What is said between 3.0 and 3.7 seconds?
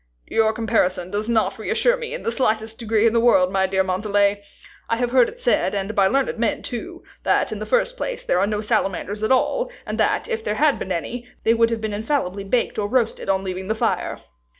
in the world, my